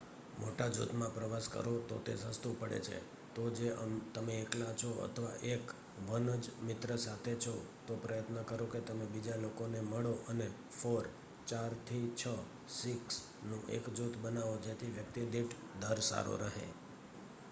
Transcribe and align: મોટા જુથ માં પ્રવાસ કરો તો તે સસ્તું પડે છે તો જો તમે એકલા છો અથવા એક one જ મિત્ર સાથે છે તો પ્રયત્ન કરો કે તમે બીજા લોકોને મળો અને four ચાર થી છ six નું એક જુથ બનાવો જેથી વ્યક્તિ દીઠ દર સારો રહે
મોટા 0.37 0.69
જુથ 0.71 0.93
માં 0.93 1.11
પ્રવાસ 1.13 1.45
કરો 1.49 1.73
તો 1.89 1.95
તે 2.05 2.13
સસ્તું 2.23 2.55
પડે 2.59 2.79
છે 2.87 2.97
તો 3.35 3.43
જો 3.57 3.69
તમે 4.13 4.33
એકલા 4.43 4.73
છો 4.75 4.89
અથવા 5.05 5.35
એક 5.51 5.63
one 6.09 6.33
જ 6.37 6.65
મિત્ર 6.67 6.89
સાથે 6.99 7.33
છે 7.37 7.53
તો 7.87 7.93
પ્રયત્ન 8.03 8.37
કરો 8.49 8.65
કે 8.67 8.79
તમે 8.87 9.05
બીજા 9.13 9.43
લોકોને 9.45 9.79
મળો 9.83 10.13
અને 10.29 10.47
four 10.79 11.03
ચાર 11.47 11.71
થી 11.87 12.07
છ 12.15 12.23
six 12.75 13.01
નું 13.43 13.63
એક 13.75 13.85
જુથ 13.95 14.15
બનાવો 14.19 14.55
જેથી 14.65 14.95
વ્યક્તિ 14.95 15.21
દીઠ 15.33 15.53
દર 15.81 15.99
સારો 16.03 16.33
રહે 16.43 16.65